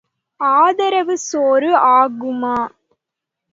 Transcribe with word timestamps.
ஆதரவு 0.39 1.15
சோறு 1.17 1.71
ஆகுமா? 1.91 2.57